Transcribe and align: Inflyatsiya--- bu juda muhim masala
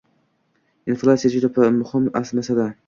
Inflyatsiya--- 0.93 1.31
bu 1.33 1.45
juda 1.61 1.71
muhim 1.81 2.11
masala 2.41 2.73